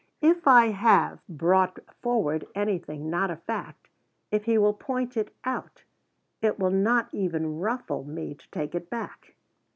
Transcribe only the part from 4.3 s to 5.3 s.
if he will point